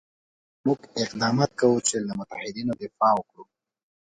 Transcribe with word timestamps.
موږ 0.65 0.79
اقدامات 1.03 1.51
کوو 1.59 1.85
چې 1.87 1.95
له 2.07 2.13
متحدینو 2.19 2.73
دفاع 2.81 3.13
وکړو. 3.15 3.43